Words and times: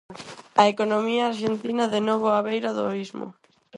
'A 0.57 0.63
economía 0.73 1.23
arxentina 1.31 1.85
de 1.93 1.99
novo 2.07 2.25
á 2.37 2.39
beira 2.47 2.71
do 2.77 2.83
abismo'. 2.89 3.33